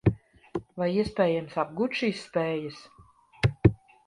Vai 0.81 0.87
iespējams 1.01 1.53
apgūt 1.65 2.01
šīs 2.01 2.25
spējas? 2.31 2.81